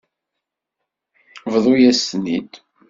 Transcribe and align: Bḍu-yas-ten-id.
Bḍu-yas-ten-id. 1.53 2.51